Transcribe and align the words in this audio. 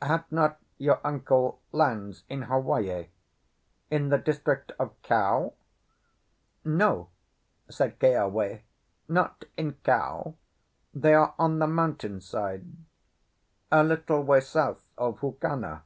"Had 0.00 0.22
not 0.30 0.60
your 0.78 1.00
uncle 1.02 1.60
lands 1.72 2.22
in 2.28 2.42
Hawaii, 2.42 3.08
in 3.90 4.08
the 4.08 4.18
district 4.18 4.70
of 4.78 4.92
Kau?" 5.02 5.54
"No," 6.64 7.08
said 7.68 7.98
Keawe, 7.98 8.60
"not 9.08 9.46
in 9.56 9.72
Kau; 9.82 10.36
they 10.94 11.14
are 11.14 11.34
on 11.40 11.58
the 11.58 11.66
mountain 11.66 12.20
side—a 12.20 13.82
little 13.82 14.22
way 14.22 14.38
south 14.38 14.86
of 14.96 15.18
Hookena." 15.18 15.82